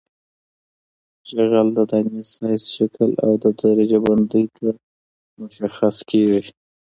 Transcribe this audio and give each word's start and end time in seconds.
جغل 1.29 1.67
د 1.77 1.79
دانې 1.89 2.21
سایز 2.33 2.63
شکل 2.75 3.09
او 3.23 3.31
درجه 3.59 3.99
بندۍ 4.05 4.45
ته 4.55 4.67
مشخص 5.41 5.95
کیږي 6.09 6.43